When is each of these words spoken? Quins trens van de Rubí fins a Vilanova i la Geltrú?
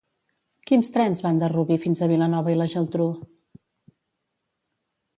Quins 0.71 0.89
trens 0.95 1.21
van 1.25 1.43
de 1.43 1.51
Rubí 1.53 1.79
fins 1.85 2.03
a 2.03 2.09
Vilanova 2.13 2.57
i 2.57 2.59
la 2.59 2.69
Geltrú? 2.75 3.09